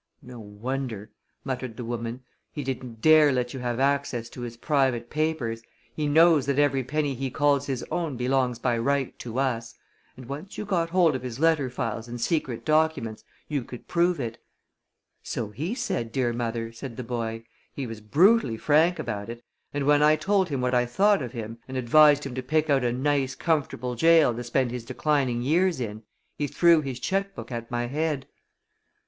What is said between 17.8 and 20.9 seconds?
was brutally frank about it, and when I told him what I